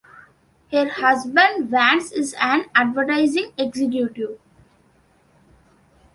Her 0.71 0.89
husband 0.89 1.69
Vance 1.69 2.11
is 2.11 2.33
an 2.41 2.65
advertising 2.73 3.53
executive. 3.55 4.39